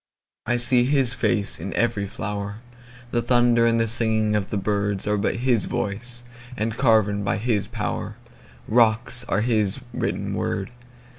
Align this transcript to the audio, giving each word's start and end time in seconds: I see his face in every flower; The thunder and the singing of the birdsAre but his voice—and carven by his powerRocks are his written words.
I 0.47 0.57
see 0.57 0.85
his 0.85 1.13
face 1.13 1.59
in 1.59 1.75
every 1.75 2.07
flower; 2.07 2.61
The 3.11 3.21
thunder 3.21 3.67
and 3.67 3.79
the 3.79 3.87
singing 3.87 4.35
of 4.35 4.49
the 4.49 4.57
birdsAre 4.57 5.21
but 5.21 5.35
his 5.35 5.65
voice—and 5.65 6.75
carven 6.75 7.23
by 7.23 7.37
his 7.37 7.67
powerRocks 7.67 9.23
are 9.29 9.41
his 9.41 9.79
written 9.93 10.33
words. 10.33 10.71